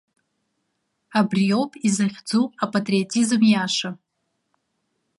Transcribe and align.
Абриоуп 1.19 1.71
изыхьӡу 1.87 2.43
апатриотизм 2.63 3.41
иаша. 3.51 3.91